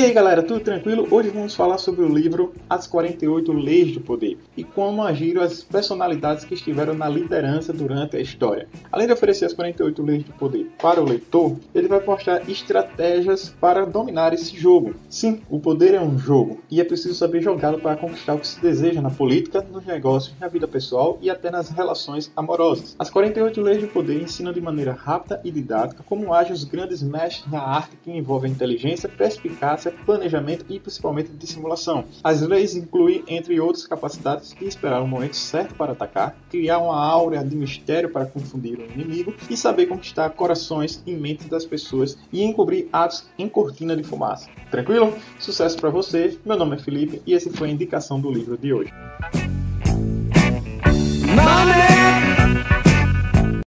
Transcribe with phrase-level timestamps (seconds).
[0.00, 1.06] aí galera, tudo tranquilo?
[1.10, 5.62] Hoje vamos falar sobre o livro As 48 Leis do Poder e como agiram as
[5.62, 8.68] personalidades que estiveram na liderança durante a história.
[8.90, 13.50] Além de oferecer as 48 Leis do Poder para o leitor, ele vai postar estratégias
[13.60, 14.94] para dominar esse jogo.
[15.10, 18.46] Sim, o poder é um jogo e é preciso saber jogá-lo para conquistar o que
[18.46, 22.96] se deseja na política, nos negócios, na vida pessoal e até nas relações amorosas.
[22.98, 27.02] As 48 Leis do Poder ensinam de maneira rápida e didática como agem os grandes
[27.02, 32.04] mestres na arte que envolve a inteligência, perspicácia, planejamento e principalmente dissimulação.
[32.22, 37.44] As leis incluem, entre outras capacidades, esperar o momento certo para atacar, criar uma áurea
[37.44, 42.42] de mistério para confundir o inimigo e saber conquistar corações e mentes das pessoas e
[42.42, 44.48] encobrir atos em cortina de fumaça.
[44.70, 45.14] Tranquilo?
[45.38, 46.38] Sucesso para você.
[46.44, 48.92] Meu nome é Felipe e esse foi a indicação do livro de hoje.